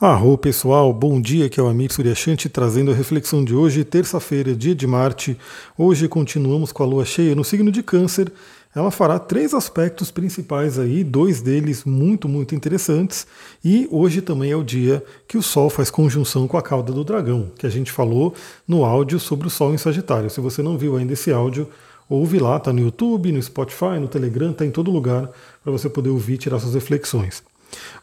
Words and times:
Arro 0.00 0.36
pessoal, 0.36 0.92
bom 0.92 1.20
dia, 1.20 1.48
que 1.48 1.60
é 1.60 1.62
o 1.62 1.68
Amir 1.68 1.92
Suryashanti 1.92 2.48
trazendo 2.48 2.90
a 2.90 2.94
reflexão 2.94 3.44
de 3.44 3.54
hoje, 3.54 3.84
terça-feira, 3.84 4.52
dia 4.52 4.74
de 4.74 4.88
Marte. 4.88 5.38
Hoje 5.78 6.08
continuamos 6.08 6.72
com 6.72 6.82
a 6.82 6.86
lua 6.86 7.04
cheia 7.04 7.32
no 7.32 7.44
signo 7.44 7.70
de 7.70 7.80
Câncer. 7.80 8.32
Ela 8.74 8.90
fará 8.90 9.20
três 9.20 9.54
aspectos 9.54 10.10
principais 10.10 10.80
aí, 10.80 11.04
dois 11.04 11.40
deles 11.40 11.84
muito, 11.84 12.28
muito 12.28 12.56
interessantes. 12.56 13.24
E 13.64 13.86
hoje 13.88 14.20
também 14.20 14.50
é 14.50 14.56
o 14.56 14.64
dia 14.64 15.00
que 15.28 15.38
o 15.38 15.42
Sol 15.42 15.70
faz 15.70 15.90
conjunção 15.90 16.48
com 16.48 16.58
a 16.58 16.62
cauda 16.62 16.92
do 16.92 17.04
dragão, 17.04 17.52
que 17.56 17.64
a 17.64 17.70
gente 17.70 17.92
falou 17.92 18.34
no 18.66 18.84
áudio 18.84 19.20
sobre 19.20 19.46
o 19.46 19.50
Sol 19.50 19.72
em 19.72 19.78
Sagitário. 19.78 20.28
Se 20.28 20.40
você 20.40 20.60
não 20.60 20.76
viu 20.76 20.96
ainda 20.96 21.12
esse 21.12 21.30
áudio, 21.30 21.68
ouve 22.10 22.40
lá, 22.40 22.58
tá 22.58 22.72
no 22.72 22.80
YouTube, 22.80 23.30
no 23.30 23.40
Spotify, 23.40 24.00
no 24.00 24.08
Telegram, 24.08 24.52
tá 24.52 24.66
em 24.66 24.72
todo 24.72 24.90
lugar 24.90 25.30
para 25.62 25.70
você 25.70 25.88
poder 25.88 26.10
ouvir 26.10 26.34
e 26.34 26.38
tirar 26.38 26.58
suas 26.58 26.74
reflexões. 26.74 27.44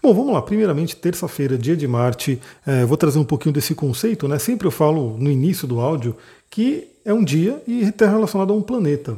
Bom, 0.02 0.14
vamos 0.14 0.34
lá. 0.34 0.42
Primeiramente, 0.42 0.96
terça-feira, 0.96 1.58
dia 1.58 1.76
de 1.76 1.88
Marte. 1.88 2.40
É, 2.66 2.86
vou 2.86 2.98
trazer 2.98 3.20
um 3.20 3.24
pouquinho 3.24 3.54
desse 3.54 3.76
conceito, 3.76 4.28
né? 4.28 4.40
Sempre 4.40 4.68
eu 4.68 4.72
falo 4.72 5.18
no 5.18 5.30
início 5.30 5.68
do 5.68 5.80
áudio 5.80 6.16
que 6.50 6.88
é 7.06 7.14
um 7.14 7.24
dia 7.24 7.62
e 7.66 7.82
está 7.82 8.08
relacionado 8.08 8.52
a 8.52 8.56
um 8.56 8.62
planeta. 8.62 9.18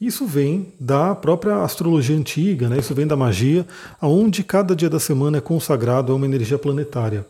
Isso 0.00 0.26
vem 0.26 0.72
da 0.80 1.14
própria 1.14 1.62
astrologia 1.62 2.16
antiga, 2.16 2.68
né? 2.68 2.78
isso 2.78 2.92
vem 2.92 3.06
da 3.06 3.16
magia, 3.16 3.64
onde 4.00 4.42
cada 4.42 4.74
dia 4.74 4.90
da 4.90 4.98
semana 4.98 5.38
é 5.38 5.40
consagrado 5.40 6.12
a 6.12 6.16
uma 6.16 6.26
energia 6.26 6.58
planetária. 6.58 7.24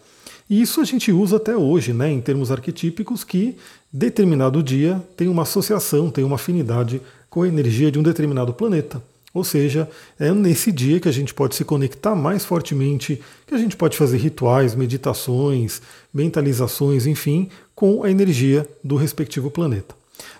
E 0.48 0.62
isso 0.62 0.80
a 0.80 0.84
gente 0.84 1.12
usa 1.12 1.36
até 1.36 1.54
hoje, 1.54 1.92
né, 1.92 2.10
em 2.10 2.20
termos 2.20 2.50
arquetípicos, 2.50 3.24
que 3.24 3.56
determinado 3.92 4.62
dia 4.62 5.02
tem 5.16 5.28
uma 5.28 5.42
associação, 5.42 6.10
tem 6.10 6.24
uma 6.24 6.36
afinidade 6.36 7.00
com 7.28 7.42
a 7.42 7.48
energia 7.48 7.92
de 7.92 7.98
um 7.98 8.02
determinado 8.02 8.54
planeta. 8.54 9.02
Ou 9.34 9.42
seja, 9.42 9.88
é 10.18 10.30
nesse 10.32 10.70
dia 10.70 11.00
que 11.00 11.08
a 11.08 11.12
gente 11.12 11.32
pode 11.32 11.54
se 11.54 11.64
conectar 11.64 12.14
mais 12.14 12.44
fortemente, 12.44 13.20
que 13.46 13.54
a 13.54 13.58
gente 13.58 13.76
pode 13.76 13.96
fazer 13.96 14.18
rituais, 14.18 14.74
meditações, 14.74 15.80
mentalizações, 16.12 17.06
enfim, 17.06 17.48
com 17.74 18.04
a 18.04 18.10
energia 18.10 18.68
do 18.84 18.96
respectivo 18.96 19.50
planeta. 19.50 19.94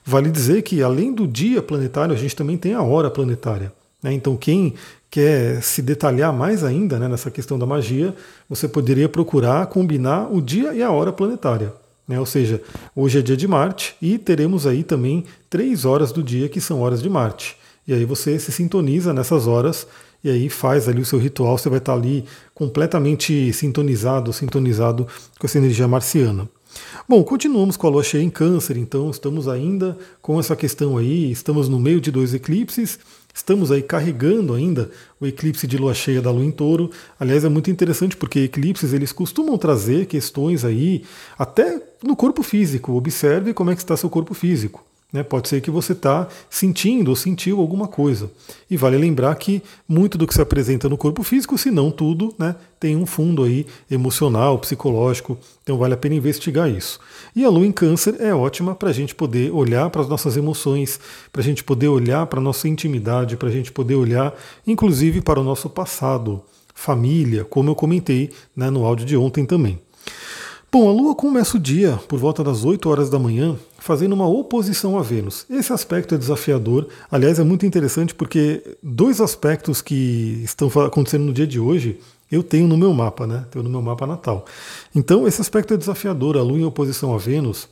Vale 0.04 0.30
dizer 0.30 0.62
que 0.62 0.82
além 0.82 1.12
do 1.12 1.26
dia 1.26 1.62
planetário, 1.62 2.14
a 2.14 2.18
gente 2.18 2.36
também 2.36 2.56
tem 2.56 2.74
a 2.74 2.82
hora 2.82 3.10
planetária. 3.10 3.72
Né? 4.02 4.12
Então, 4.12 4.36
quem 4.36 4.74
quer 5.10 5.62
se 5.62 5.80
detalhar 5.80 6.32
mais 6.32 6.64
ainda 6.64 6.98
né, 6.98 7.08
nessa 7.08 7.30
questão 7.30 7.58
da 7.58 7.66
magia, 7.66 8.14
você 8.48 8.68
poderia 8.68 9.08
procurar 9.08 9.66
combinar 9.66 10.28
o 10.32 10.40
dia 10.40 10.74
e 10.74 10.82
a 10.82 10.90
hora 10.90 11.12
planetária. 11.12 11.72
Né? 12.06 12.18
Ou 12.18 12.26
seja, 12.26 12.60
hoje 12.96 13.18
é 13.18 13.22
dia 13.22 13.36
de 13.36 13.46
Marte 13.46 13.94
e 14.02 14.18
teremos 14.18 14.66
aí 14.66 14.82
também 14.82 15.24
três 15.48 15.84
horas 15.84 16.12
do 16.12 16.22
dia 16.22 16.48
que 16.48 16.60
são 16.60 16.80
horas 16.80 17.02
de 17.02 17.08
Marte. 17.08 17.56
E 17.86 17.92
aí 17.92 18.04
você 18.04 18.38
se 18.38 18.52
sintoniza 18.52 19.12
nessas 19.12 19.46
horas 19.46 19.86
e 20.22 20.30
aí 20.30 20.48
faz 20.48 20.88
ali 20.88 21.00
o 21.00 21.04
seu 21.04 21.18
ritual, 21.18 21.58
você 21.58 21.68
vai 21.68 21.78
estar 21.78 21.94
ali 21.94 22.24
completamente 22.54 23.52
sintonizado, 23.52 24.32
sintonizado 24.32 25.06
com 25.38 25.46
essa 25.46 25.58
energia 25.58 25.88
marciana. 25.88 26.48
Bom, 27.08 27.22
continuamos 27.24 27.76
com 27.76 27.86
a 27.86 27.90
lua 27.90 28.02
cheia 28.02 28.22
em 28.22 28.30
câncer, 28.30 28.76
então 28.76 29.10
estamos 29.10 29.48
ainda 29.48 29.98
com 30.20 30.38
essa 30.38 30.56
questão 30.56 30.96
aí, 30.96 31.30
estamos 31.30 31.68
no 31.68 31.78
meio 31.78 32.00
de 32.00 32.10
dois 32.10 32.32
eclipses, 32.32 32.98
estamos 33.34 33.70
aí 33.70 33.82
carregando 33.82 34.54
ainda 34.54 34.90
o 35.20 35.26
eclipse 35.26 35.66
de 35.66 35.76
lua 35.76 35.92
cheia 35.92 36.22
da 36.22 36.30
lua 36.30 36.44
em 36.44 36.50
touro. 36.50 36.90
Aliás, 37.18 37.44
é 37.44 37.48
muito 37.48 37.70
interessante 37.70 38.16
porque 38.16 38.40
eclipses 38.40 38.92
eles 38.92 39.12
costumam 39.12 39.58
trazer 39.58 40.06
questões 40.06 40.64
aí 40.64 41.02
até 41.36 41.82
no 42.02 42.16
corpo 42.16 42.42
físico. 42.42 42.92
Observe 42.92 43.52
como 43.52 43.70
é 43.70 43.74
que 43.74 43.82
está 43.82 43.96
seu 43.96 44.08
corpo 44.08 44.32
físico. 44.32 44.84
Né? 45.12 45.22
Pode 45.22 45.48
ser 45.48 45.60
que 45.60 45.70
você 45.70 45.92
está 45.92 46.26
sentindo 46.48 47.08
ou 47.08 47.16
sentiu 47.16 47.60
alguma 47.60 47.86
coisa. 47.86 48.30
E 48.70 48.76
vale 48.76 48.96
lembrar 48.96 49.34
que 49.34 49.62
muito 49.86 50.16
do 50.16 50.26
que 50.26 50.32
se 50.32 50.40
apresenta 50.40 50.88
no 50.88 50.96
corpo 50.96 51.22
físico, 51.22 51.58
se 51.58 51.70
não 51.70 51.90
tudo, 51.90 52.34
né, 52.38 52.56
tem 52.80 52.96
um 52.96 53.04
fundo 53.04 53.44
aí 53.44 53.66
emocional, 53.90 54.58
psicológico. 54.58 55.36
Então 55.62 55.76
vale 55.76 55.92
a 55.94 55.96
pena 55.98 56.14
investigar 56.14 56.70
isso. 56.70 56.98
E 57.36 57.44
a 57.44 57.50
lua 57.50 57.66
em 57.66 57.72
câncer 57.72 58.16
é 58.20 58.34
ótima 58.34 58.74
para 58.74 58.88
a 58.88 58.92
gente 58.92 59.14
poder 59.14 59.52
olhar 59.52 59.90
para 59.90 60.00
as 60.00 60.08
nossas 60.08 60.36
emoções, 60.36 60.98
para 61.30 61.42
a 61.42 61.44
gente 61.44 61.62
poder 61.62 61.88
olhar 61.88 62.26
para 62.26 62.40
a 62.40 62.42
nossa 62.42 62.66
intimidade, 62.66 63.36
para 63.36 63.48
a 63.48 63.52
gente 63.52 63.70
poder 63.70 63.96
olhar, 63.96 64.34
inclusive, 64.66 65.20
para 65.20 65.40
o 65.40 65.44
nosso 65.44 65.68
passado, 65.68 66.42
família, 66.74 67.44
como 67.44 67.70
eu 67.70 67.74
comentei 67.74 68.30
né, 68.56 68.70
no 68.70 68.86
áudio 68.86 69.04
de 69.04 69.16
ontem 69.16 69.44
também. 69.44 69.78
Bom, 70.74 70.88
a 70.88 70.92
Lua 70.92 71.14
começa 71.14 71.58
o 71.58 71.60
dia 71.60 72.00
por 72.08 72.18
volta 72.18 72.42
das 72.42 72.64
8 72.64 72.88
horas 72.88 73.10
da 73.10 73.18
manhã, 73.18 73.58
fazendo 73.82 74.12
uma 74.12 74.28
oposição 74.28 74.96
a 74.96 75.02
Vênus. 75.02 75.44
Esse 75.50 75.72
aspecto 75.72 76.14
é 76.14 76.18
desafiador. 76.18 76.86
Aliás, 77.10 77.40
é 77.40 77.42
muito 77.42 77.66
interessante 77.66 78.14
porque 78.14 78.62
dois 78.80 79.20
aspectos 79.20 79.82
que 79.82 80.40
estão 80.44 80.68
acontecendo 80.86 81.24
no 81.24 81.32
dia 81.32 81.46
de 81.46 81.58
hoje 81.58 81.98
eu 82.30 82.44
tenho 82.44 82.68
no 82.68 82.78
meu 82.78 82.94
mapa, 82.94 83.26
né? 83.26 83.44
Tenho 83.50 83.64
no 83.64 83.68
meu 83.68 83.82
mapa 83.82 84.06
natal. 84.06 84.46
Então, 84.94 85.26
esse 85.26 85.40
aspecto 85.40 85.74
é 85.74 85.76
desafiador, 85.76 86.36
a 86.36 86.42
Lua 86.42 86.58
em 86.58 86.64
oposição 86.64 87.12
a 87.12 87.18
Vênus, 87.18 87.68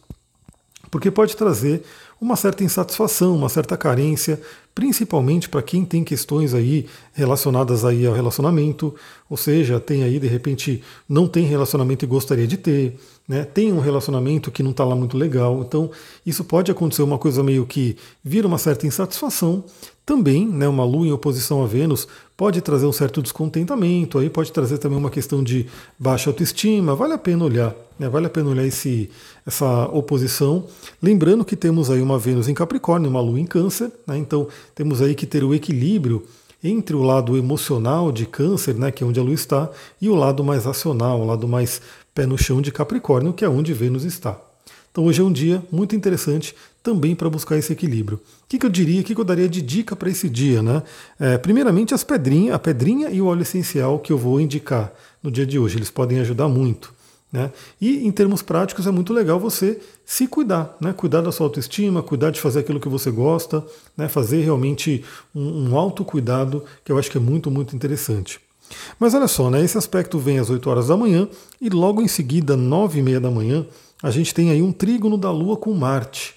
porque 0.90 1.12
pode 1.12 1.36
trazer 1.36 1.84
uma 2.20 2.36
certa 2.36 2.62
insatisfação, 2.62 3.34
uma 3.34 3.48
certa 3.48 3.76
carência, 3.76 4.40
principalmente 4.74 5.48
para 5.48 5.62
quem 5.62 5.84
tem 5.84 6.04
questões 6.04 6.54
aí 6.54 6.86
relacionadas 7.12 7.84
aí 7.84 8.06
ao 8.06 8.14
relacionamento, 8.14 8.94
ou 9.28 9.36
seja, 9.36 9.80
tem 9.80 10.02
aí 10.02 10.18
de 10.18 10.26
repente 10.26 10.82
não 11.08 11.26
tem 11.26 11.44
relacionamento 11.44 12.04
e 12.04 12.08
gostaria 12.08 12.46
de 12.46 12.56
ter, 12.56 12.96
né? 13.26 13.44
Tem 13.44 13.72
um 13.72 13.80
relacionamento 13.80 14.50
que 14.50 14.62
não 14.62 14.70
está 14.70 14.84
lá 14.84 14.94
muito 14.94 15.16
legal, 15.16 15.60
então 15.60 15.90
isso 16.26 16.44
pode 16.44 16.70
acontecer 16.70 17.02
uma 17.02 17.18
coisa 17.18 17.42
meio 17.42 17.64
que 17.64 17.96
vira 18.22 18.46
uma 18.46 18.58
certa 18.58 18.86
insatisfação. 18.86 19.64
Também, 20.04 20.44
né, 20.44 20.66
uma 20.66 20.84
Lua 20.84 21.06
em 21.06 21.12
oposição 21.12 21.62
a 21.62 21.66
Vênus 21.66 22.08
pode 22.36 22.60
trazer 22.60 22.86
um 22.86 22.92
certo 22.92 23.22
descontentamento, 23.22 24.18
aí 24.18 24.28
pode 24.28 24.50
trazer 24.50 24.78
também 24.78 24.98
uma 24.98 25.10
questão 25.10 25.44
de 25.44 25.66
baixa 25.96 26.28
autoestima. 26.28 26.96
Vale 26.96 27.12
a 27.12 27.18
pena 27.18 27.44
olhar, 27.44 27.76
né? 27.96 28.08
Vale 28.08 28.26
a 28.26 28.30
pena 28.30 28.50
olhar 28.50 28.66
esse, 28.66 29.08
essa 29.46 29.84
oposição. 29.92 30.64
Lembrando 31.00 31.44
que 31.44 31.54
temos 31.54 31.90
aí 31.90 32.02
uma 32.02 32.09
Vênus 32.18 32.48
em 32.48 32.54
Capricórnio, 32.54 33.10
uma 33.10 33.20
Lua 33.20 33.40
em 33.40 33.46
Câncer, 33.46 33.90
né? 34.06 34.16
Então 34.16 34.48
temos 34.74 35.00
aí 35.02 35.14
que 35.14 35.26
ter 35.26 35.44
o 35.44 35.54
equilíbrio 35.54 36.26
entre 36.62 36.94
o 36.94 37.02
lado 37.02 37.36
emocional 37.36 38.12
de 38.12 38.26
Câncer, 38.26 38.74
né, 38.74 38.90
que 38.90 39.02
é 39.02 39.06
onde 39.06 39.18
a 39.18 39.22
Lua 39.22 39.34
está, 39.34 39.70
e 40.00 40.08
o 40.08 40.14
lado 40.14 40.44
mais 40.44 40.66
racional, 40.66 41.20
o 41.20 41.26
lado 41.26 41.48
mais 41.48 41.80
pé 42.14 42.26
no 42.26 42.36
chão 42.36 42.60
de 42.60 42.70
Capricórnio, 42.70 43.32
que 43.32 43.44
é 43.44 43.48
onde 43.48 43.72
Vênus 43.72 44.04
está. 44.04 44.38
Então 44.92 45.04
hoje 45.04 45.20
é 45.20 45.24
um 45.24 45.32
dia 45.32 45.62
muito 45.70 45.94
interessante 45.94 46.54
também 46.82 47.14
para 47.14 47.30
buscar 47.30 47.56
esse 47.56 47.72
equilíbrio. 47.72 48.18
O 48.18 48.48
que, 48.48 48.58
que 48.58 48.66
eu 48.66 48.70
diria, 48.70 49.00
o 49.00 49.04
que, 49.04 49.14
que 49.14 49.20
eu 49.20 49.24
daria 49.24 49.48
de 49.48 49.62
dica 49.62 49.94
para 49.94 50.10
esse 50.10 50.28
dia? 50.28 50.62
Né? 50.62 50.82
É, 51.18 51.38
primeiramente 51.38 51.94
as 51.94 52.02
pedrinhas, 52.02 52.54
a 52.54 52.58
pedrinha 52.58 53.08
e 53.10 53.20
o 53.20 53.26
óleo 53.26 53.42
essencial 53.42 53.98
que 53.98 54.12
eu 54.12 54.18
vou 54.18 54.40
indicar 54.40 54.92
no 55.22 55.30
dia 55.30 55.46
de 55.46 55.58
hoje. 55.58 55.78
Eles 55.78 55.90
podem 55.90 56.18
ajudar 56.20 56.48
muito. 56.48 56.92
Né? 57.32 57.52
E 57.80 58.06
em 58.06 58.10
termos 58.10 58.42
práticos 58.42 58.86
é 58.86 58.90
muito 58.90 59.12
legal 59.12 59.38
você 59.38 59.80
se 60.04 60.26
cuidar, 60.26 60.76
né? 60.80 60.92
cuidar 60.92 61.20
da 61.20 61.30
sua 61.30 61.46
autoestima, 61.46 62.02
cuidar 62.02 62.30
de 62.30 62.40
fazer 62.40 62.60
aquilo 62.60 62.80
que 62.80 62.88
você 62.88 63.10
gosta, 63.10 63.64
né? 63.96 64.08
fazer 64.08 64.42
realmente 64.42 65.04
um, 65.34 65.70
um 65.70 65.76
autocuidado 65.76 66.64
que 66.84 66.90
eu 66.90 66.98
acho 66.98 67.10
que 67.10 67.18
é 67.18 67.20
muito, 67.20 67.50
muito 67.50 67.76
interessante. 67.76 68.40
Mas 68.98 69.14
olha 69.14 69.28
só, 69.28 69.48
né? 69.48 69.64
esse 69.64 69.78
aspecto 69.78 70.18
vem 70.18 70.40
às 70.40 70.50
8 70.50 70.68
horas 70.68 70.88
da 70.88 70.96
manhã 70.96 71.28
e 71.60 71.68
logo 71.68 72.02
em 72.02 72.08
seguida, 72.08 72.56
9 72.56 72.98
e 72.98 73.02
meia 73.02 73.20
da 73.20 73.30
manhã, 73.30 73.64
a 74.02 74.10
gente 74.10 74.34
tem 74.34 74.50
aí 74.50 74.60
um 74.60 74.72
trígono 74.72 75.16
da 75.16 75.30
Lua 75.30 75.56
com 75.56 75.72
Marte. 75.72 76.34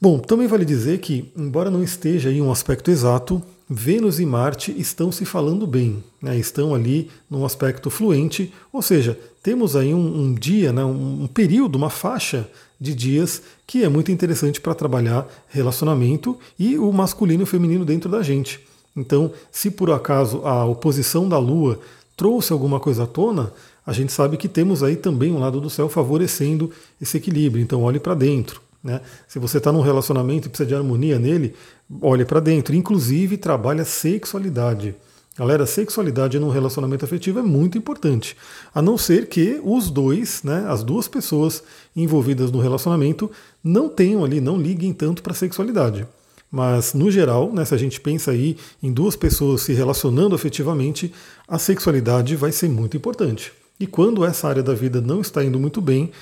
Bom, 0.00 0.18
também 0.18 0.46
vale 0.46 0.64
dizer 0.64 0.98
que, 0.98 1.32
embora 1.36 1.70
não 1.70 1.82
esteja 1.82 2.28
aí 2.28 2.40
um 2.40 2.52
aspecto 2.52 2.90
exato, 2.90 3.42
Vênus 3.68 4.20
e 4.20 4.26
Marte 4.26 4.74
estão 4.78 5.10
se 5.10 5.24
falando 5.24 5.66
bem, 5.66 6.04
né? 6.20 6.36
estão 6.36 6.74
ali 6.74 7.10
num 7.30 7.46
aspecto 7.46 7.88
fluente, 7.88 8.52
ou 8.70 8.82
seja, 8.82 9.18
temos 9.42 9.74
aí 9.74 9.94
um, 9.94 10.20
um 10.20 10.34
dia, 10.34 10.70
né? 10.72 10.84
um, 10.84 11.22
um 11.22 11.26
período, 11.26 11.76
uma 11.76 11.88
faixa 11.88 12.48
de 12.78 12.94
dias 12.94 13.40
que 13.66 13.82
é 13.82 13.88
muito 13.88 14.12
interessante 14.12 14.60
para 14.60 14.74
trabalhar 14.74 15.26
relacionamento 15.48 16.38
e 16.58 16.76
o 16.76 16.92
masculino 16.92 17.42
e 17.42 17.44
o 17.44 17.46
feminino 17.46 17.84
dentro 17.86 18.10
da 18.10 18.22
gente. 18.22 18.60
Então, 18.94 19.32
se 19.50 19.70
por 19.70 19.90
acaso 19.90 20.42
a 20.44 20.64
oposição 20.66 21.28
da 21.28 21.38
Lua 21.38 21.80
trouxe 22.16 22.52
alguma 22.52 22.78
coisa 22.78 23.04
à 23.04 23.06
tona, 23.06 23.52
a 23.86 23.92
gente 23.92 24.12
sabe 24.12 24.36
que 24.36 24.48
temos 24.48 24.82
aí 24.82 24.96
também 24.96 25.32
um 25.32 25.38
lado 25.38 25.60
do 25.60 25.70
céu 25.70 25.88
favorecendo 25.88 26.70
esse 27.00 27.16
equilíbrio. 27.16 27.62
Então, 27.62 27.82
olhe 27.82 27.98
para 27.98 28.14
dentro. 28.14 28.60
Né? 28.84 29.00
Se 29.26 29.38
você 29.38 29.56
está 29.56 29.72
num 29.72 29.80
relacionamento 29.80 30.46
e 30.46 30.50
precisa 30.50 30.68
de 30.68 30.74
harmonia 30.74 31.18
nele, 31.18 31.54
olhe 32.02 32.26
para 32.26 32.38
dentro. 32.38 32.74
Inclusive, 32.74 33.38
trabalhe 33.38 33.80
a 33.80 33.84
sexualidade. 33.84 34.94
Galera, 35.36 35.66
sexualidade 35.66 36.38
num 36.38 36.50
relacionamento 36.50 37.04
afetivo 37.04 37.40
é 37.40 37.42
muito 37.42 37.78
importante. 37.78 38.36
A 38.72 38.80
não 38.80 38.96
ser 38.96 39.26
que 39.26 39.60
os 39.64 39.90
dois, 39.90 40.42
né, 40.44 40.64
as 40.68 40.84
duas 40.84 41.08
pessoas 41.08 41.62
envolvidas 41.96 42.52
no 42.52 42.60
relacionamento, 42.60 43.28
não 43.62 43.88
tenham 43.88 44.22
ali, 44.22 44.40
não 44.40 44.56
liguem 44.56 44.92
tanto 44.92 45.22
para 45.22 45.32
a 45.32 45.36
sexualidade. 45.36 46.06
Mas, 46.48 46.94
no 46.94 47.10
geral, 47.10 47.52
né, 47.52 47.64
se 47.64 47.74
a 47.74 47.78
gente 47.78 48.00
pensa 48.00 48.30
aí 48.30 48.56
em 48.80 48.92
duas 48.92 49.16
pessoas 49.16 49.62
se 49.62 49.72
relacionando 49.72 50.36
afetivamente, 50.36 51.12
a 51.48 51.58
sexualidade 51.58 52.36
vai 52.36 52.52
ser 52.52 52.68
muito 52.68 52.96
importante. 52.96 53.52
E 53.80 53.88
quando 53.88 54.24
essa 54.24 54.46
área 54.46 54.62
da 54.62 54.72
vida 54.72 55.00
não 55.00 55.20
está 55.20 55.42
indo 55.42 55.58
muito 55.58 55.80
bem, 55.80 56.12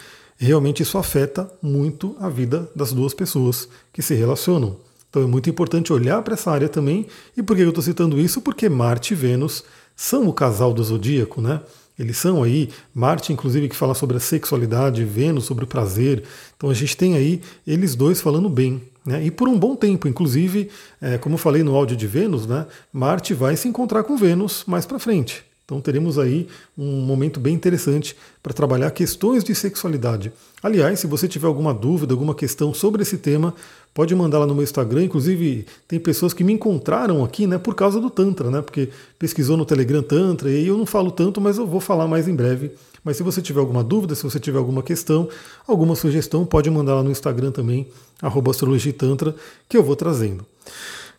realmente 0.46 0.82
isso 0.82 0.98
afeta 0.98 1.50
muito 1.62 2.16
a 2.18 2.28
vida 2.28 2.68
das 2.74 2.92
duas 2.92 3.14
pessoas 3.14 3.68
que 3.92 4.02
se 4.02 4.14
relacionam. 4.14 4.76
Então 5.08 5.22
é 5.22 5.26
muito 5.26 5.50
importante 5.50 5.92
olhar 5.92 6.22
para 6.22 6.34
essa 6.34 6.50
área 6.50 6.68
também. 6.68 7.06
E 7.36 7.42
por 7.42 7.54
que 7.54 7.62
eu 7.62 7.68
estou 7.68 7.84
citando 7.84 8.18
isso? 8.18 8.40
Porque 8.40 8.68
Marte 8.68 9.12
e 9.12 9.16
Vênus 9.16 9.62
são 9.94 10.26
o 10.26 10.32
casal 10.32 10.72
do 10.72 10.82
zodíaco, 10.82 11.40
né? 11.40 11.60
Eles 11.98 12.16
são 12.16 12.42
aí, 12.42 12.70
Marte, 12.94 13.32
inclusive, 13.32 13.68
que 13.68 13.76
fala 13.76 13.94
sobre 13.94 14.16
a 14.16 14.20
sexualidade, 14.20 15.04
Vênus 15.04 15.44
sobre 15.44 15.64
o 15.64 15.66
prazer. 15.66 16.24
Então 16.56 16.70
a 16.70 16.74
gente 16.74 16.96
tem 16.96 17.14
aí 17.14 17.42
eles 17.66 17.94
dois 17.94 18.20
falando 18.20 18.48
bem. 18.48 18.82
Né? 19.04 19.26
E 19.26 19.30
por 19.30 19.48
um 19.48 19.58
bom 19.58 19.76
tempo, 19.76 20.08
inclusive, 20.08 20.70
é, 21.00 21.18
como 21.18 21.34
eu 21.34 21.38
falei 21.38 21.62
no 21.62 21.74
áudio 21.74 21.96
de 21.96 22.06
Vênus, 22.06 22.46
né, 22.46 22.66
Marte 22.92 23.34
vai 23.34 23.56
se 23.56 23.68
encontrar 23.68 24.04
com 24.04 24.16
Vênus 24.16 24.64
mais 24.66 24.86
para 24.86 24.98
frente. 24.98 25.44
Então 25.72 25.80
teremos 25.80 26.18
aí 26.18 26.46
um 26.76 27.00
momento 27.00 27.40
bem 27.40 27.54
interessante 27.54 28.14
para 28.42 28.52
trabalhar 28.52 28.90
questões 28.90 29.42
de 29.42 29.54
sexualidade. 29.54 30.30
Aliás, 30.62 31.00
se 31.00 31.06
você 31.06 31.26
tiver 31.26 31.46
alguma 31.46 31.72
dúvida, 31.72 32.12
alguma 32.12 32.34
questão 32.34 32.74
sobre 32.74 33.00
esse 33.00 33.16
tema, 33.16 33.54
pode 33.94 34.14
mandar 34.14 34.40
lá 34.40 34.46
no 34.46 34.54
meu 34.54 34.62
Instagram. 34.62 35.04
Inclusive, 35.04 35.64
tem 35.88 35.98
pessoas 35.98 36.34
que 36.34 36.44
me 36.44 36.52
encontraram 36.52 37.24
aqui 37.24 37.46
né, 37.46 37.56
por 37.56 37.74
causa 37.74 37.98
do 37.98 38.10
Tantra, 38.10 38.50
né? 38.50 38.60
Porque 38.60 38.90
pesquisou 39.18 39.56
no 39.56 39.64
Telegram 39.64 40.02
Tantra, 40.02 40.50
e 40.50 40.66
eu 40.66 40.76
não 40.76 40.84
falo 40.84 41.10
tanto, 41.10 41.40
mas 41.40 41.56
eu 41.56 41.66
vou 41.66 41.80
falar 41.80 42.06
mais 42.06 42.28
em 42.28 42.34
breve. 42.34 42.72
Mas 43.02 43.16
se 43.16 43.22
você 43.22 43.40
tiver 43.40 43.60
alguma 43.60 43.82
dúvida, 43.82 44.14
se 44.14 44.22
você 44.22 44.38
tiver 44.38 44.58
alguma 44.58 44.82
questão, 44.82 45.26
alguma 45.66 45.96
sugestão, 45.96 46.44
pode 46.44 46.68
mandar 46.68 46.96
lá 46.96 47.02
no 47.02 47.10
Instagram 47.10 47.50
também, 47.50 47.88
astrologitantra, 48.20 49.34
que 49.68 49.76
eu 49.76 49.82
vou 49.82 49.96
trazendo. 49.96 50.44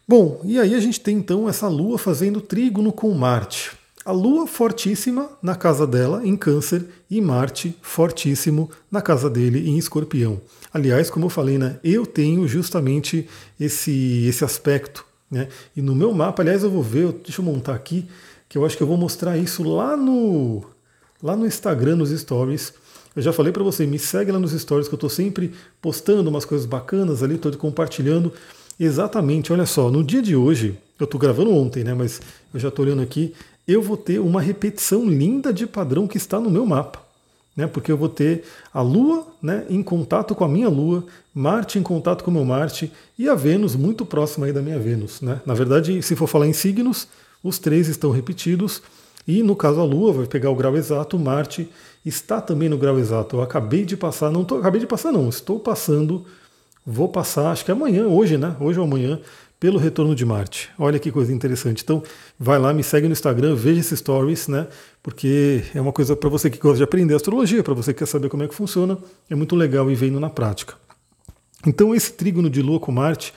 Bom, 0.07 0.41
e 0.43 0.59
aí 0.59 0.75
a 0.75 0.79
gente 0.79 0.99
tem 0.99 1.17
então 1.17 1.49
essa 1.49 1.67
lua 1.67 1.97
fazendo 1.97 2.39
trígono 2.39 2.91
com 2.91 3.11
Marte. 3.13 3.82
A 4.05 4.11
Lua 4.11 4.45
fortíssima 4.45 5.29
na 5.41 5.55
casa 5.55 5.87
dela, 5.87 6.27
em 6.27 6.35
Câncer, 6.35 6.85
e 7.09 7.21
Marte 7.21 7.73
fortíssimo 7.81 8.69
na 8.91 9.01
casa 9.01 9.29
dele, 9.29 9.69
em 9.69 9.77
Escorpião. 9.77 10.41
Aliás, 10.73 11.09
como 11.09 11.27
eu 11.27 11.29
falei, 11.29 11.57
né, 11.57 11.79
eu 11.83 12.05
tenho 12.05 12.45
justamente 12.45 13.29
esse, 13.57 14.25
esse 14.27 14.43
aspecto. 14.43 15.05
Né? 15.31 15.47
E 15.73 15.81
no 15.81 15.95
meu 15.95 16.13
mapa, 16.13 16.43
aliás, 16.43 16.63
eu 16.63 16.69
vou 16.69 16.83
ver, 16.83 17.13
deixa 17.23 17.39
eu 17.39 17.45
montar 17.45 17.75
aqui, 17.75 18.05
que 18.49 18.57
eu 18.57 18.65
acho 18.65 18.75
que 18.75 18.83
eu 18.83 18.87
vou 18.87 18.97
mostrar 18.97 19.37
isso 19.37 19.63
lá 19.63 19.95
no, 19.95 20.65
lá 21.21 21.37
no 21.37 21.45
Instagram, 21.45 21.95
nos 21.95 22.09
stories. 22.09 22.73
Eu 23.15 23.21
já 23.21 23.31
falei 23.31 23.53
para 23.53 23.63
você, 23.63 23.87
me 23.87 23.97
segue 23.97 24.33
lá 24.33 24.39
nos 24.39 24.51
stories, 24.51 24.89
que 24.89 24.93
eu 24.93 24.97
estou 24.97 25.09
sempre 25.09 25.53
postando 25.81 26.29
umas 26.29 26.43
coisas 26.43 26.67
bacanas 26.67 27.23
ali, 27.23 27.35
estou 27.35 27.55
compartilhando. 27.55 28.33
Exatamente, 28.77 29.53
olha 29.53 29.65
só, 29.65 29.89
no 29.89 30.03
dia 30.03 30.21
de 30.21 30.35
hoje, 30.35 30.77
eu 30.99 31.05
estou 31.05 31.19
gravando 31.19 31.51
ontem, 31.51 31.83
né? 31.83 31.93
Mas 31.93 32.19
eu 32.53 32.59
já 32.59 32.67
estou 32.67 32.83
olhando 32.85 33.01
aqui 33.01 33.33
eu 33.67 33.81
vou 33.81 33.97
ter 33.97 34.19
uma 34.19 34.41
repetição 34.41 35.05
linda 35.05 35.53
de 35.53 35.65
padrão 35.65 36.07
que 36.07 36.17
está 36.17 36.39
no 36.39 36.49
meu 36.49 36.65
mapa. 36.65 37.01
Né, 37.55 37.67
porque 37.67 37.91
eu 37.91 37.97
vou 37.97 38.09
ter 38.09 38.43
a 38.73 38.81
Lua 38.81 39.27
né, 39.39 39.63
em 39.69 39.83
contato 39.83 40.33
com 40.33 40.43
a 40.43 40.47
minha 40.47 40.67
Lua, 40.67 41.05
Marte 41.35 41.77
em 41.77 41.83
contato 41.83 42.23
com 42.23 42.31
o 42.31 42.33
meu 42.33 42.43
Marte 42.43 42.91
e 43.15 43.29
a 43.29 43.35
Vênus 43.35 43.75
muito 43.75 44.03
próxima 44.07 44.47
aí 44.47 44.51
da 44.51 44.59
minha 44.59 44.79
Vênus. 44.79 45.21
Né? 45.21 45.39
Na 45.45 45.53
verdade, 45.53 46.01
se 46.01 46.15
for 46.15 46.25
falar 46.25 46.47
em 46.47 46.53
signos, 46.53 47.07
os 47.43 47.59
três 47.59 47.87
estão 47.87 48.09
repetidos 48.09 48.81
e 49.27 49.43
no 49.43 49.55
caso 49.55 49.79
a 49.79 49.83
Lua 49.83 50.11
vai 50.13 50.25
pegar 50.25 50.49
o 50.49 50.55
grau 50.55 50.75
exato, 50.75 51.19
Marte 51.19 51.69
está 52.03 52.41
também 52.41 52.67
no 52.67 52.77
grau 52.77 52.97
exato. 52.97 53.35
Eu 53.35 53.41
acabei 53.43 53.85
de 53.85 53.95
passar, 53.95 54.31
não 54.31 54.43
tô, 54.43 54.57
acabei 54.57 54.81
de 54.81 54.87
passar 54.87 55.11
não, 55.11 55.29
estou 55.29 55.59
passando, 55.59 56.25
vou 56.85 57.07
passar, 57.07 57.51
acho 57.51 57.63
que 57.63 57.71
é 57.71 57.73
amanhã, 57.73 58.07
hoje, 58.07 58.37
né? 58.37 58.55
Hoje 58.59 58.79
ou 58.79 58.85
amanhã, 58.85 59.19
pelo 59.59 59.77
retorno 59.79 60.13
de 60.13 60.25
Marte. 60.25 60.69
Olha 60.77 60.99
que 60.99 61.11
coisa 61.11 61.31
interessante. 61.31 61.83
Então, 61.83 62.03
vai 62.37 62.59
lá, 62.59 62.73
me 62.73 62.83
segue 62.83 63.07
no 63.07 63.13
Instagram, 63.13 63.55
veja 63.55 63.79
esses 63.79 63.99
stories, 63.99 64.47
né? 64.47 64.67
Porque 65.01 65.63
é 65.73 65.79
uma 65.79 65.93
coisa 65.93 66.15
para 66.15 66.29
você 66.29 66.49
que 66.49 66.57
gosta 66.57 66.77
de 66.77 66.83
aprender 66.83 67.15
astrologia, 67.15 67.63
para 67.63 67.73
você 67.73 67.93
que 67.93 67.99
quer 67.99 68.05
saber 68.05 68.27
como 68.29 68.43
é 68.43 68.47
que 68.47 68.53
funciona, 68.53 68.97
é 69.29 69.35
muito 69.35 69.55
legal 69.55 69.89
e 69.89 69.95
vendo 69.95 70.19
na 70.19 70.29
prática. 70.29 70.75
Então, 71.65 71.95
esse 71.95 72.11
trígono 72.11 72.49
de 72.49 72.61
Lua 72.61 72.79
com 72.79 72.91
Marte 72.91 73.33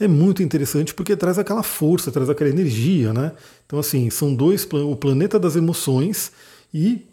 é 0.00 0.08
muito 0.08 0.42
interessante 0.42 0.94
porque 0.94 1.14
traz 1.14 1.38
aquela 1.38 1.62
força, 1.62 2.10
traz 2.10 2.30
aquela 2.30 2.48
energia, 2.48 3.12
né? 3.12 3.32
Então, 3.66 3.78
assim, 3.78 4.08
são 4.08 4.34
dois, 4.34 4.66
o 4.72 4.96
planeta 4.96 5.38
das 5.38 5.56
emoções 5.56 6.32
e 6.72 7.06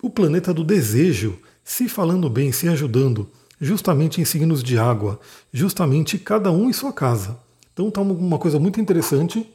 o 0.00 0.08
planeta 0.10 0.54
do 0.54 0.62
desejo, 0.62 1.36
se 1.64 1.88
falando 1.88 2.28
bem, 2.30 2.52
se 2.52 2.68
ajudando, 2.68 3.28
justamente 3.64 4.20
em 4.20 4.24
signos 4.24 4.62
de 4.62 4.78
água, 4.78 5.18
justamente 5.52 6.18
cada 6.18 6.50
um 6.52 6.68
em 6.68 6.72
sua 6.72 6.92
casa. 6.92 7.36
Então 7.72 7.88
está 7.88 8.00
uma 8.00 8.38
coisa 8.38 8.58
muito 8.60 8.80
interessante. 8.80 9.48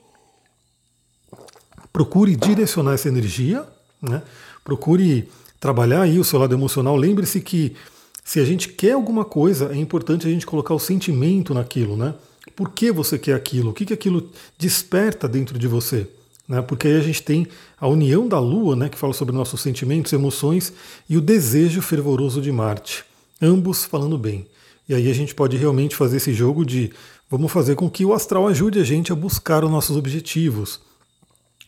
Procure 1.94 2.36
direcionar 2.36 2.94
essa 2.94 3.08
energia, 3.08 3.66
né? 4.02 4.22
procure 4.64 5.30
trabalhar 5.60 6.02
aí 6.02 6.20
o 6.20 6.24
seu 6.24 6.40
lado 6.40 6.54
emocional. 6.54 6.96
Lembre-se 6.96 7.40
que 7.40 7.76
se 8.24 8.40
a 8.40 8.46
gente 8.46 8.70
quer 8.70 8.94
alguma 8.94 9.24
coisa, 9.24 9.72
é 9.74 9.78
importante 9.78 10.28
a 10.28 10.30
gente 10.30 10.46
colocar 10.46 10.74
o 10.74 10.80
sentimento 10.80 11.54
naquilo, 11.54 11.96
né? 11.96 12.14
Por 12.56 12.70
que 12.72 12.92
você 12.92 13.18
quer 13.18 13.34
aquilo? 13.34 13.72
O 13.72 13.74
que, 13.74 13.86
que 13.86 13.94
aquilo 13.94 14.30
desperta 14.58 15.28
dentro 15.28 15.58
de 15.58 15.68
você? 15.68 16.08
Né? 16.48 16.62
Porque 16.62 16.88
aí 16.88 16.98
a 16.98 17.02
gente 17.02 17.22
tem 17.22 17.48
a 17.80 17.88
união 17.88 18.28
da 18.28 18.40
Lua, 18.40 18.76
né, 18.76 18.90
que 18.90 18.98
fala 18.98 19.14
sobre 19.14 19.36
nossos 19.36 19.62
sentimentos, 19.62 20.12
emoções, 20.12 20.74
e 21.08 21.16
o 21.16 21.22
desejo 21.22 21.82
fervoroso 21.82 22.42
de 22.42 22.52
Marte. 22.52 23.06
Ambos 23.42 23.86
falando 23.86 24.18
bem. 24.18 24.48
E 24.88 24.94
aí 24.94 25.10
a 25.10 25.14
gente 25.14 25.36
pode 25.36 25.56
realmente 25.56 25.96
fazer 25.96 26.18
esse 26.18 26.34
jogo 26.34 26.66
de 26.66 26.92
Vamos 27.32 27.52
fazer 27.52 27.76
com 27.76 27.88
que 27.88 28.04
o 28.04 28.12
astral 28.12 28.48
ajude 28.48 28.80
a 28.80 28.84
gente 28.84 29.12
a 29.12 29.16
buscar 29.16 29.64
os 29.64 29.70
nossos 29.70 29.96
objetivos. 29.96 30.80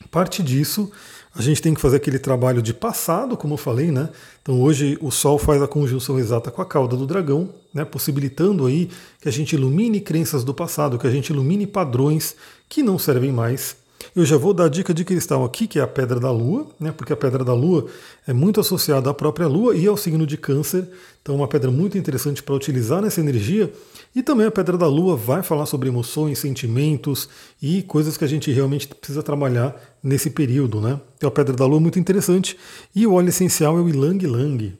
Parte 0.09 0.41
disso, 0.41 0.91
a 1.35 1.41
gente 1.43 1.61
tem 1.61 1.71
que 1.71 1.79
fazer 1.79 1.97
aquele 1.97 2.17
trabalho 2.17 2.63
de 2.63 2.73
passado, 2.73 3.37
como 3.37 3.53
eu 3.53 3.57
falei, 3.59 3.91
né? 3.91 4.09
Então 4.41 4.59
hoje 4.59 4.97
o 4.99 5.11
Sol 5.11 5.37
faz 5.37 5.61
a 5.61 5.67
conjunção 5.67 6.17
exata 6.17 6.49
com 6.49 6.63
a 6.63 6.65
cauda 6.65 6.97
do 6.97 7.05
dragão, 7.05 7.53
né? 7.71 7.85
possibilitando 7.85 8.65
aí 8.65 8.89
que 9.21 9.29
a 9.29 9.31
gente 9.31 9.53
ilumine 9.53 10.01
crenças 10.01 10.43
do 10.43 10.51
passado, 10.51 10.97
que 10.97 11.05
a 11.05 11.11
gente 11.11 11.29
ilumine 11.29 11.67
padrões 11.67 12.35
que 12.67 12.81
não 12.81 12.97
servem 12.97 13.31
mais 13.31 13.75
eu 14.15 14.25
já 14.25 14.35
vou 14.35 14.53
dar 14.53 14.65
a 14.65 14.69
dica 14.69 14.93
de 14.93 15.05
cristal 15.05 15.45
aqui, 15.45 15.65
que 15.67 15.79
é 15.79 15.81
a 15.81 15.87
pedra 15.87 16.19
da 16.19 16.31
lua, 16.31 16.67
né? 16.77 16.91
porque 16.91 17.13
a 17.13 17.15
pedra 17.15 17.45
da 17.45 17.53
lua 17.53 17.85
é 18.27 18.33
muito 18.33 18.59
associada 18.59 19.09
à 19.09 19.13
própria 19.13 19.47
lua 19.47 19.75
e 19.75 19.87
ao 19.87 19.95
signo 19.95 20.27
de 20.27 20.35
câncer. 20.35 20.85
Então, 21.21 21.35
é 21.35 21.37
uma 21.37 21.47
pedra 21.47 21.71
muito 21.71 21.97
interessante 21.97 22.43
para 22.43 22.53
utilizar 22.53 23.01
nessa 23.01 23.21
energia. 23.21 23.71
E 24.13 24.21
também 24.21 24.45
a 24.45 24.51
pedra 24.51 24.77
da 24.77 24.87
lua 24.87 25.15
vai 25.15 25.41
falar 25.41 25.65
sobre 25.65 25.87
emoções, 25.87 26.39
sentimentos 26.39 27.29
e 27.61 27.83
coisas 27.83 28.17
que 28.17 28.25
a 28.25 28.27
gente 28.27 28.51
realmente 28.51 28.87
precisa 28.87 29.23
trabalhar 29.23 29.79
nesse 30.03 30.29
período. 30.29 30.81
Né? 30.81 30.99
Então, 31.17 31.29
a 31.29 31.31
pedra 31.31 31.55
da 31.55 31.65
lua 31.65 31.77
é 31.77 31.81
muito 31.81 31.99
interessante. 31.99 32.57
E 32.93 33.07
o 33.07 33.13
óleo 33.13 33.29
essencial 33.29 33.77
é 33.77 33.81
o 33.81 33.87
Ilang 33.87 34.27
Lang. 34.27 34.73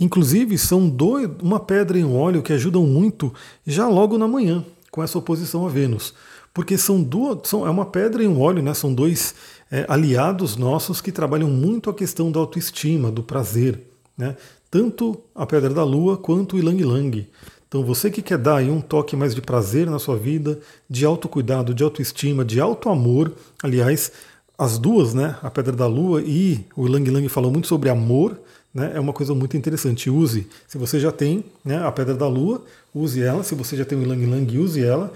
Inclusive, 0.00 0.56
são 0.56 0.88
dois, 0.88 1.28
uma 1.42 1.60
pedra 1.60 1.98
e 1.98 2.04
um 2.04 2.16
óleo 2.16 2.42
que 2.42 2.54
ajudam 2.54 2.86
muito 2.86 3.34
já 3.66 3.86
logo 3.86 4.16
na 4.16 4.26
manhã, 4.26 4.64
com 4.90 5.02
essa 5.02 5.18
oposição 5.18 5.66
a 5.66 5.68
Vênus 5.68 6.14
porque 6.52 6.76
são 6.76 7.02
duas, 7.02 7.48
são, 7.48 7.66
é 7.66 7.70
uma 7.70 7.86
pedra 7.86 8.22
e 8.22 8.28
um 8.28 8.40
óleo, 8.40 8.62
né? 8.62 8.74
São 8.74 8.92
dois 8.92 9.34
é, 9.70 9.84
aliados 9.88 10.56
nossos 10.56 11.00
que 11.00 11.10
trabalham 11.10 11.48
muito 11.48 11.88
a 11.88 11.94
questão 11.94 12.30
da 12.30 12.38
autoestima, 12.38 13.10
do 13.10 13.22
prazer, 13.22 13.80
né? 14.16 14.36
Tanto 14.70 15.20
a 15.34 15.46
pedra 15.46 15.70
da 15.70 15.84
lua 15.84 16.16
quanto 16.16 16.56
o 16.56 16.58
ilang 16.58 16.82
lang. 16.82 17.28
Então 17.68 17.82
você 17.82 18.10
que 18.10 18.20
quer 18.20 18.38
dar 18.38 18.56
aí 18.56 18.70
um 18.70 18.80
toque 18.80 19.16
mais 19.16 19.34
de 19.34 19.40
prazer 19.40 19.88
na 19.88 19.98
sua 19.98 20.16
vida, 20.16 20.60
de 20.88 21.04
autocuidado, 21.04 21.74
de 21.74 21.82
autoestima, 21.82 22.44
de 22.44 22.60
auto-amor, 22.60 23.32
aliás, 23.62 24.12
as 24.58 24.78
duas, 24.78 25.14
né? 25.14 25.36
A 25.42 25.50
pedra 25.50 25.72
da 25.74 25.86
lua 25.86 26.22
e 26.22 26.66
o 26.76 26.86
ilang 26.86 27.10
lang 27.10 27.28
falam 27.28 27.50
muito 27.50 27.66
sobre 27.66 27.88
amor, 27.88 28.38
né, 28.74 28.92
é 28.94 29.00
uma 29.00 29.12
coisa 29.12 29.34
muito 29.34 29.56
interessante. 29.56 30.08
Use, 30.08 30.46
se 30.66 30.78
você 30.78 30.98
já 30.98 31.12
tem 31.12 31.44
né, 31.64 31.84
a 31.84 31.92
Pedra 31.92 32.14
da 32.14 32.26
Lua, 32.26 32.64
use 32.94 33.22
ela. 33.22 33.42
Se 33.42 33.54
você 33.54 33.76
já 33.76 33.84
tem 33.84 33.98
o 33.98 34.02
Ilang 34.02 34.26
Lang, 34.26 34.58
use 34.58 34.82
ela. 34.82 35.12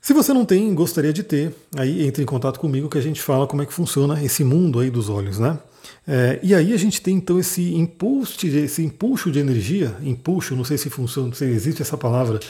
Se 0.00 0.14
você 0.14 0.32
não 0.32 0.46
tem, 0.46 0.74
gostaria 0.74 1.12
de 1.12 1.22
ter, 1.22 1.54
aí 1.76 2.06
entre 2.06 2.22
em 2.22 2.26
contato 2.26 2.58
comigo 2.58 2.88
que 2.88 2.96
a 2.96 3.02
gente 3.02 3.20
fala 3.20 3.46
como 3.46 3.60
é 3.60 3.66
que 3.66 3.72
funciona 3.72 4.22
esse 4.22 4.42
mundo 4.42 4.80
aí 4.80 4.90
dos 4.90 5.10
olhos, 5.10 5.38
né? 5.38 5.58
É, 6.08 6.40
e 6.42 6.54
aí 6.54 6.72
a 6.72 6.76
gente 6.78 7.02
tem 7.02 7.16
então 7.16 7.38
esse 7.38 7.74
impulso, 7.74 8.46
esse 8.46 8.82
impulso 8.82 9.30
de 9.30 9.38
energia, 9.38 9.94
impulso, 10.02 10.56
não 10.56 10.64
sei 10.64 10.78
se 10.78 10.88
funciona, 10.88 11.34
se 11.34 11.44
existe 11.44 11.82
essa 11.82 11.98
palavra, 11.98 12.40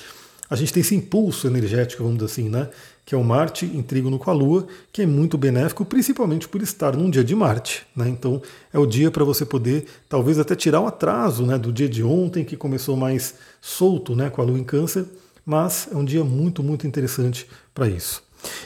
a 0.49 0.55
gente 0.55 0.73
tem 0.73 0.81
esse 0.81 0.95
impulso 0.95 1.49
energético, 1.49 2.03
vamos 2.05 2.19
dizer 2.19 2.33
assim, 2.33 2.49
né? 2.49 2.69
Que 3.05 3.15
é 3.17 3.19
o 3.19 3.25
Marte 3.25 3.67
em 3.67 3.83
trígono 3.83 4.19
com 4.19 4.31
a 4.31 4.33
Lua, 4.33 4.67
que 4.93 5.03
é 5.03 5.07
muito 5.07 5.37
benéfico, 5.37 5.85
principalmente 5.85 6.49
por 6.49 6.63
estar 6.63 6.97
num 6.97 7.11
dia 7.11 7.25
de 7.25 7.35
Marte. 7.35 7.85
Né? 7.95 8.09
Então 8.09 8.41
é 8.73 8.79
o 8.79 8.87
dia 8.87 9.11
para 9.11 9.25
você 9.25 9.45
poder, 9.45 9.87
talvez 10.09 10.39
até 10.39 10.55
tirar 10.55 10.81
o 10.81 10.87
atraso 10.87 11.45
né, 11.45 11.59
do 11.59 11.73
dia 11.73 11.89
de 11.89 12.03
ontem, 12.03 12.45
que 12.45 12.57
começou 12.57 12.97
mais 12.97 13.35
solto 13.61 14.15
né, 14.15 14.31
com 14.31 14.41
a 14.41 14.45
Lua 14.45 14.59
em 14.59 14.65
Câncer, 14.65 15.07
mas 15.51 15.89
é 15.91 15.97
um 15.97 16.05
dia 16.05 16.23
muito, 16.23 16.63
muito 16.63 16.87
interessante 16.87 17.45
para 17.75 17.89
isso. 17.89 18.23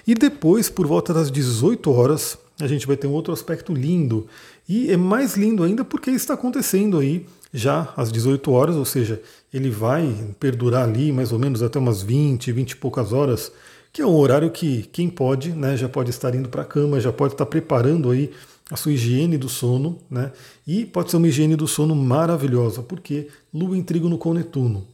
E 0.06 0.14
depois, 0.14 0.68
por 0.68 0.86
volta 0.86 1.14
das 1.14 1.30
18 1.30 1.90
horas, 1.90 2.36
a 2.60 2.66
gente 2.66 2.86
vai 2.86 2.94
ter 2.94 3.06
um 3.06 3.12
outro 3.12 3.32
aspecto 3.32 3.72
lindo. 3.72 4.26
E 4.68 4.92
é 4.92 4.96
mais 4.96 5.34
lindo 5.34 5.64
ainda 5.64 5.82
porque 5.82 6.10
está 6.10 6.34
acontecendo 6.34 6.98
aí 6.98 7.26
já 7.54 7.88
às 7.96 8.12
18 8.12 8.50
horas, 8.52 8.76
ou 8.76 8.84
seja, 8.84 9.22
ele 9.52 9.70
vai 9.70 10.14
perdurar 10.38 10.86
ali 10.86 11.10
mais 11.10 11.32
ou 11.32 11.38
menos 11.38 11.62
até 11.62 11.78
umas 11.78 12.02
20, 12.02 12.52
20 12.52 12.72
e 12.72 12.76
poucas 12.76 13.14
horas, 13.14 13.50
que 13.90 14.02
é 14.02 14.06
um 14.06 14.14
horário 14.14 14.50
que 14.50 14.82
quem 14.92 15.08
pode, 15.08 15.52
né, 15.52 15.78
já 15.78 15.88
pode 15.88 16.10
estar 16.10 16.34
indo 16.34 16.50
para 16.50 16.62
a 16.62 16.66
cama, 16.66 17.00
já 17.00 17.12
pode 17.12 17.32
estar 17.32 17.46
preparando 17.46 18.10
aí 18.10 18.30
a 18.70 18.76
sua 18.76 18.92
higiene 18.92 19.38
do 19.38 19.48
sono, 19.48 19.98
né? 20.10 20.32
E 20.66 20.84
pode 20.84 21.10
ser 21.10 21.16
uma 21.16 21.28
higiene 21.28 21.56
do 21.56 21.66
sono 21.66 21.94
maravilhosa, 21.94 22.82
porque 22.82 23.28
Lua 23.52 23.76
em 23.76 23.82
trígono 23.82 24.18
com 24.18 24.34
Netuno. 24.34 24.93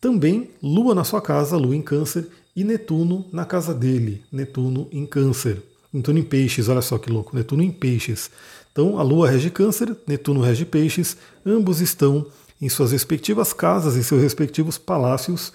Também 0.00 0.50
Lua 0.62 0.94
na 0.94 1.04
sua 1.04 1.20
casa, 1.20 1.56
Lua 1.56 1.76
em 1.76 1.82
Câncer, 1.82 2.28
e 2.56 2.64
Netuno 2.64 3.26
na 3.32 3.44
casa 3.44 3.74
dele, 3.74 4.22
Netuno 4.32 4.88
em 4.90 5.06
Câncer. 5.06 5.62
Netuno 5.92 6.18
em 6.18 6.22
peixes, 6.22 6.68
olha 6.68 6.82
só 6.82 6.98
que 6.98 7.10
louco, 7.10 7.34
Netuno 7.34 7.62
em 7.62 7.70
peixes. 7.70 8.30
Então 8.72 8.98
a 8.98 9.02
Lua 9.02 9.28
rege 9.28 9.50
câncer, 9.50 9.96
Netuno 10.06 10.40
rege 10.40 10.64
peixes, 10.64 11.16
ambos 11.44 11.80
estão 11.80 12.26
em 12.60 12.68
suas 12.68 12.92
respectivas 12.92 13.52
casas, 13.52 13.96
em 13.96 14.02
seus 14.02 14.22
respectivos 14.22 14.78
palácios, 14.78 15.52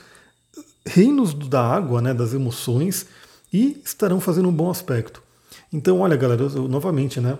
reinos 0.85 1.33
da 1.33 1.61
água, 1.61 2.01
né, 2.01 2.13
das 2.13 2.33
emoções, 2.33 3.05
e 3.53 3.81
estarão 3.85 4.19
fazendo 4.19 4.49
um 4.49 4.53
bom 4.53 4.69
aspecto. 4.69 5.23
Então, 5.71 6.01
olha, 6.01 6.17
galera, 6.17 6.43
eu, 6.43 6.67
novamente, 6.67 7.21
né? 7.21 7.37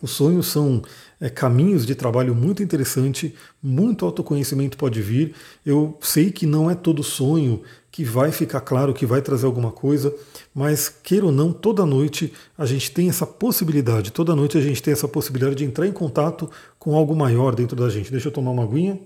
Os 0.00 0.12
sonhos 0.12 0.46
são 0.46 0.82
é, 1.20 1.28
caminhos 1.28 1.84
de 1.84 1.94
trabalho 1.94 2.34
muito 2.34 2.62
interessante, 2.62 3.34
muito 3.62 4.04
autoconhecimento 4.04 4.76
pode 4.76 5.02
vir. 5.02 5.34
Eu 5.64 5.98
sei 6.00 6.30
que 6.30 6.46
não 6.46 6.70
é 6.70 6.74
todo 6.74 7.02
sonho 7.02 7.62
que 7.90 8.04
vai 8.04 8.30
ficar 8.30 8.60
claro, 8.60 8.94
que 8.94 9.04
vai 9.04 9.20
trazer 9.20 9.46
alguma 9.46 9.72
coisa, 9.72 10.14
mas 10.54 10.88
queira 10.88 11.26
ou 11.26 11.32
não, 11.32 11.52
toda 11.52 11.84
noite 11.84 12.32
a 12.56 12.64
gente 12.64 12.90
tem 12.92 13.08
essa 13.08 13.26
possibilidade, 13.26 14.12
toda 14.12 14.36
noite 14.36 14.56
a 14.56 14.60
gente 14.60 14.82
tem 14.82 14.92
essa 14.92 15.08
possibilidade 15.08 15.56
de 15.56 15.64
entrar 15.64 15.86
em 15.86 15.92
contato 15.92 16.48
com 16.78 16.94
algo 16.94 17.16
maior 17.16 17.54
dentro 17.54 17.76
da 17.76 17.88
gente. 17.88 18.12
Deixa 18.12 18.28
eu 18.28 18.32
tomar 18.32 18.52
uma 18.52 18.62
aguinha. 18.62 19.00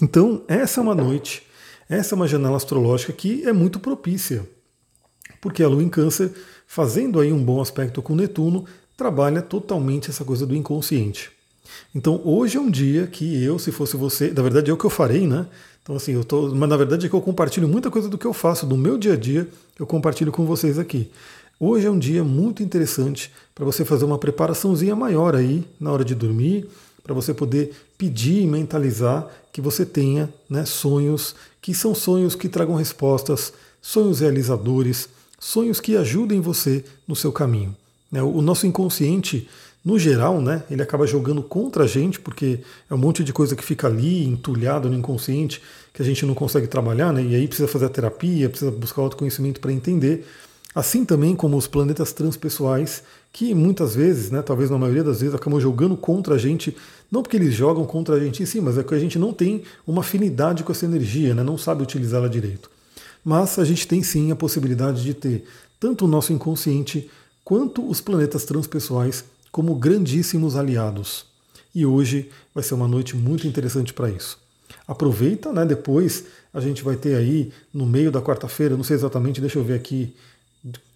Então, 0.00 0.44
essa 0.46 0.80
é 0.80 0.82
uma 0.82 0.94
noite, 0.94 1.42
essa 1.88 2.14
é 2.14 2.16
uma 2.16 2.28
janela 2.28 2.56
astrológica 2.56 3.12
que 3.12 3.44
é 3.44 3.52
muito 3.52 3.80
propícia, 3.80 4.48
porque 5.40 5.62
a 5.62 5.68
Lua 5.68 5.82
em 5.82 5.88
Câncer, 5.88 6.30
fazendo 6.66 7.18
aí 7.18 7.32
um 7.32 7.42
bom 7.42 7.60
aspecto 7.60 8.00
com 8.00 8.14
Netuno, 8.14 8.64
trabalha 8.98 9.40
totalmente 9.40 10.10
essa 10.10 10.24
coisa 10.24 10.44
do 10.44 10.56
inconsciente. 10.56 11.30
Então 11.94 12.20
hoje 12.24 12.58
é 12.58 12.60
um 12.60 12.68
dia 12.68 13.06
que 13.06 13.42
eu, 13.44 13.56
se 13.56 13.70
fosse 13.70 13.96
você, 13.96 14.32
na 14.32 14.42
verdade 14.42 14.72
é 14.72 14.74
o 14.74 14.76
que 14.76 14.84
eu 14.84 14.90
farei, 14.90 15.24
né? 15.24 15.46
Então 15.80 15.94
assim, 15.94 16.14
eu 16.14 16.24
tô, 16.24 16.52
mas 16.52 16.68
na 16.68 16.76
verdade 16.76 17.06
é 17.06 17.08
que 17.08 17.14
eu 17.14 17.20
compartilho 17.20 17.68
muita 17.68 17.92
coisa 17.92 18.08
do 18.08 18.18
que 18.18 18.26
eu 18.26 18.32
faço, 18.32 18.66
do 18.66 18.76
meu 18.76 18.98
dia 18.98 19.12
a 19.12 19.16
dia, 19.16 19.48
eu 19.78 19.86
compartilho 19.86 20.32
com 20.32 20.44
vocês 20.44 20.80
aqui. 20.80 21.12
Hoje 21.60 21.86
é 21.86 21.90
um 21.90 21.98
dia 21.98 22.24
muito 22.24 22.60
interessante 22.60 23.32
para 23.54 23.64
você 23.64 23.84
fazer 23.84 24.04
uma 24.04 24.18
preparaçãozinha 24.18 24.96
maior 24.96 25.36
aí 25.36 25.64
na 25.78 25.92
hora 25.92 26.04
de 26.04 26.16
dormir, 26.16 26.68
para 27.04 27.14
você 27.14 27.32
poder 27.32 27.72
pedir 27.96 28.42
e 28.42 28.46
mentalizar 28.48 29.28
que 29.52 29.60
você 29.60 29.86
tenha 29.86 30.28
né, 30.50 30.64
sonhos 30.64 31.36
que 31.62 31.72
são 31.72 31.94
sonhos 31.94 32.34
que 32.34 32.48
tragam 32.48 32.74
respostas, 32.74 33.52
sonhos 33.80 34.18
realizadores, 34.18 35.08
sonhos 35.38 35.80
que 35.80 35.96
ajudem 35.96 36.40
você 36.40 36.84
no 37.06 37.14
seu 37.14 37.30
caminho. 37.30 37.76
Né? 38.10 38.22
O 38.22 38.40
nosso 38.40 38.66
inconsciente, 38.66 39.48
no 39.84 39.98
geral, 39.98 40.40
né, 40.40 40.64
ele 40.70 40.82
acaba 40.82 41.06
jogando 41.06 41.42
contra 41.42 41.84
a 41.84 41.86
gente, 41.86 42.18
porque 42.20 42.60
é 42.90 42.94
um 42.94 42.98
monte 42.98 43.22
de 43.22 43.32
coisa 43.32 43.54
que 43.54 43.64
fica 43.64 43.86
ali, 43.86 44.24
entulhado 44.24 44.88
no 44.88 44.96
inconsciente, 44.96 45.62
que 45.92 46.02
a 46.02 46.04
gente 46.04 46.26
não 46.26 46.34
consegue 46.34 46.66
trabalhar, 46.66 47.12
né, 47.12 47.22
e 47.22 47.34
aí 47.34 47.46
precisa 47.46 47.68
fazer 47.68 47.86
a 47.86 47.88
terapia, 47.88 48.48
precisa 48.48 48.70
buscar 48.70 49.02
autoconhecimento 49.02 49.60
para 49.60 49.72
entender. 49.72 50.26
Assim 50.74 51.04
também 51.04 51.34
como 51.34 51.56
os 51.56 51.66
planetas 51.66 52.12
transpessoais, 52.12 53.02
que 53.32 53.54
muitas 53.54 53.94
vezes, 53.94 54.30
né, 54.30 54.42
talvez 54.42 54.70
na 54.70 54.78
maioria 54.78 55.02
das 55.02 55.20
vezes, 55.20 55.34
acabam 55.34 55.60
jogando 55.60 55.96
contra 55.96 56.34
a 56.34 56.38
gente, 56.38 56.76
não 57.10 57.22
porque 57.22 57.36
eles 57.36 57.54
jogam 57.54 57.86
contra 57.86 58.16
a 58.16 58.20
gente 58.20 58.42
em 58.42 58.46
si, 58.46 58.60
mas 58.60 58.76
é 58.76 58.82
que 58.82 58.94
a 58.94 58.98
gente 58.98 59.18
não 59.18 59.32
tem 59.32 59.62
uma 59.86 60.00
afinidade 60.00 60.62
com 60.62 60.72
essa 60.72 60.84
energia, 60.84 61.34
né, 61.34 61.42
não 61.42 61.56
sabe 61.56 61.82
utilizá-la 61.82 62.28
direito. 62.28 62.70
Mas 63.24 63.58
a 63.58 63.64
gente 63.64 63.86
tem 63.86 64.02
sim 64.02 64.30
a 64.30 64.36
possibilidade 64.36 65.02
de 65.02 65.14
ter 65.14 65.44
tanto 65.80 66.04
o 66.04 66.08
nosso 66.08 66.32
inconsciente 66.32 67.10
quanto 67.48 67.88
os 67.88 67.98
planetas 67.98 68.44
transpessoais 68.44 69.24
como 69.50 69.74
grandíssimos 69.74 70.54
aliados. 70.54 71.24
E 71.74 71.86
hoje 71.86 72.30
vai 72.54 72.62
ser 72.62 72.74
uma 72.74 72.86
noite 72.86 73.16
muito 73.16 73.46
interessante 73.46 73.94
para 73.94 74.10
isso. 74.10 74.38
Aproveita, 74.86 75.50
né? 75.50 75.64
Depois 75.64 76.26
a 76.52 76.60
gente 76.60 76.84
vai 76.84 76.94
ter 76.94 77.16
aí 77.16 77.50
no 77.72 77.86
meio 77.86 78.12
da 78.12 78.20
quarta-feira, 78.20 78.76
não 78.76 78.84
sei 78.84 78.96
exatamente, 78.96 79.40
deixa 79.40 79.58
eu 79.58 79.64
ver 79.64 79.76
aqui 79.76 80.14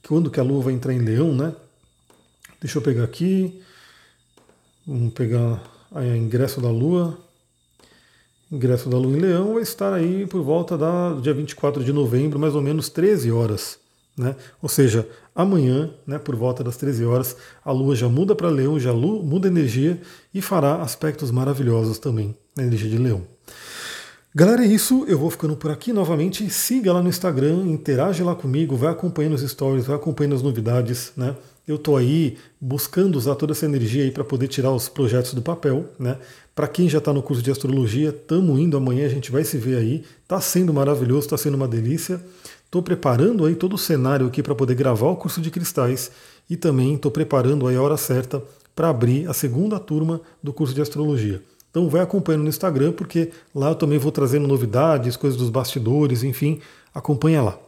quando 0.06 0.30
que 0.30 0.38
a 0.38 0.42
Lua 0.42 0.64
vai 0.64 0.75
entrar 0.75 0.92
em 0.92 0.99
Leão, 0.99 1.35
né? 1.35 1.54
Deixa 2.61 2.76
eu 2.76 2.82
pegar 2.82 3.04
aqui. 3.04 3.62
Vamos 4.87 5.14
pegar 5.14 5.62
o 5.90 6.02
ingresso 6.02 6.61
da 6.61 6.71
Lua. 6.71 7.18
Ingresso 8.50 8.90
da 8.90 8.99
Lua 8.99 9.16
em 9.16 9.21
Leão 9.21 9.54
vai 9.54 9.62
estar 9.62 9.94
aí 9.94 10.26
por 10.26 10.42
volta 10.42 10.76
do 10.76 11.23
dia 11.23 11.32
24 11.32 11.82
de 11.82 11.94
novembro, 11.94 12.38
mais 12.38 12.54
ou 12.54 12.61
menos 12.61 12.90
13 12.90 13.32
horas. 13.32 13.80
Né? 14.16 14.37
Ou 14.61 14.69
seja, 14.69 15.09
amanhã, 15.35 15.90
né, 16.07 16.19
por 16.19 16.37
volta 16.37 16.62
das 16.62 16.76
13 16.76 17.04
horas, 17.04 17.37
a 17.64 17.73
Lua 17.73 17.97
já 17.97 18.09
muda 18.09 18.35
para 18.35 18.49
Leão, 18.49 18.78
já 18.78 18.92
muda 18.92 19.49
energia 19.49 20.00
e 20.35 20.42
fará 20.42 20.83
aspectos 20.83 21.31
maravilhosos 21.31 21.99
também 21.99 22.37
na 22.54 22.64
energia 22.64 22.90
de 22.90 22.99
Leão. 22.99 23.23
Galera, 24.35 24.64
é 24.64 24.66
isso. 24.66 25.04
Eu 25.07 25.19
vou 25.19 25.31
ficando 25.31 25.54
por 25.54 25.71
aqui 25.71 25.92
novamente. 25.92 26.49
Siga 26.49 26.90
lá 26.90 27.02
no 27.02 27.09
Instagram, 27.11 27.66
interage 27.66 28.23
lá 28.23 28.35
comigo, 28.35 28.75
vai 28.75 28.90
acompanhando 28.90 29.35
os 29.35 29.42
stories, 29.42 29.85
vai 29.85 29.97
acompanhando 29.97 30.35
as 30.35 30.40
novidades, 30.40 31.12
né? 31.14 31.37
Eu 31.69 31.76
estou 31.76 31.99
aí 31.99 32.38
buscando 32.59 33.16
usar 33.16 33.35
toda 33.35 33.52
essa 33.52 33.66
energia 33.66 34.02
aí 34.02 34.11
para 34.11 34.25
poder 34.25 34.49
tirar 34.49 34.73
os 34.73 34.88
projetos 34.88 35.35
do 35.35 35.42
papel, 35.42 35.85
né? 35.99 36.16
Para 36.54 36.66
quem 36.66 36.88
já 36.88 36.97
está 36.97 37.12
no 37.12 37.23
curso 37.23 37.42
de 37.42 37.50
astrologia, 37.50 38.09
estamos 38.09 38.59
indo 38.59 38.75
amanhã, 38.75 39.04
a 39.04 39.11
gente 39.11 39.31
vai 39.31 39.45
se 39.45 39.59
ver 39.59 39.76
aí. 39.76 40.02
Tá 40.26 40.40
sendo 40.40 40.73
maravilhoso, 40.73 41.26
está 41.26 41.37
sendo 41.37 41.54
uma 41.54 41.69
delícia. 41.69 42.19
Estou 42.73 42.83
preparando 42.83 43.45
aí 43.45 43.55
todo 43.55 43.75
o 43.75 43.79
cenário 43.79 44.26
aqui 44.26 44.43
para 44.43 44.55
poder 44.55 44.75
gravar 44.75 45.09
o 45.09 45.17
curso 45.17 45.43
de 45.43 45.50
cristais 45.50 46.11
e 46.49 46.57
também 46.57 46.95
estou 46.95 47.11
preparando 47.11 47.67
aí 47.67 47.76
a 47.76 47.83
hora 47.83 47.99
certa 47.99 48.43
para 48.75 48.88
abrir 48.88 49.29
a 49.29 49.35
segunda 49.35 49.79
turma 49.79 50.23
do 50.43 50.55
curso 50.55 50.73
de 50.73 50.81
astrologia. 50.81 51.43
Então 51.71 51.87
vai 51.91 52.00
acompanhando 52.00 52.45
no 52.45 52.49
Instagram, 52.49 52.93
porque 52.93 53.31
lá 53.55 53.69
eu 53.69 53.75
também 53.75 53.99
vou 53.99 54.11
trazendo 54.11 54.49
novidades, 54.49 55.19
coisas 55.19 55.38
dos 55.38 55.50
bastidores, 55.50 56.25
enfim, 56.25 56.62
acompanha 56.95 57.43
lá. 57.43 57.59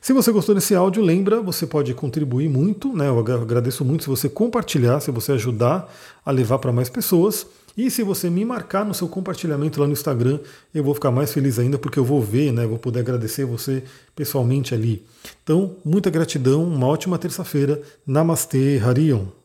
Se 0.00 0.12
você 0.12 0.32
gostou 0.32 0.54
desse 0.54 0.74
áudio, 0.74 1.02
lembra, 1.02 1.40
você 1.40 1.66
pode 1.66 1.92
contribuir 1.94 2.48
muito, 2.48 2.94
né? 2.96 3.08
Eu 3.08 3.18
agradeço 3.18 3.84
muito 3.84 4.04
se 4.04 4.08
você 4.08 4.28
compartilhar, 4.28 5.00
se 5.00 5.10
você 5.10 5.32
ajudar 5.32 5.92
a 6.24 6.30
levar 6.30 6.58
para 6.58 6.72
mais 6.72 6.88
pessoas. 6.88 7.46
E 7.76 7.90
se 7.90 8.02
você 8.02 8.28
me 8.28 8.44
marcar 8.44 8.84
no 8.84 8.92
seu 8.92 9.08
compartilhamento 9.08 9.80
lá 9.80 9.86
no 9.86 9.92
Instagram, 9.92 10.40
eu 10.74 10.82
vou 10.82 10.94
ficar 10.94 11.10
mais 11.10 11.32
feliz 11.32 11.58
ainda 11.58 11.78
porque 11.78 11.98
eu 11.98 12.04
vou 12.04 12.20
ver, 12.20 12.52
né? 12.52 12.66
Vou 12.66 12.78
poder 12.78 13.00
agradecer 13.00 13.44
você 13.44 13.84
pessoalmente 14.14 14.74
ali. 14.74 15.04
Então, 15.42 15.76
muita 15.84 16.10
gratidão, 16.10 16.64
uma 16.64 16.86
ótima 16.86 17.16
terça-feira. 17.16 17.80
Namastê, 18.06 18.80
Harion. 18.84 19.39